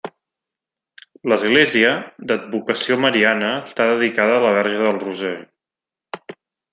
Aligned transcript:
L'església, 1.33 1.91
d'advocació 2.31 2.97
mariana, 3.05 3.51
està 3.69 3.87
dedicada 3.91 4.39
a 4.39 4.43
la 4.47 4.55
Verge 4.57 4.81
del 4.89 5.01
Roser. 5.05 5.35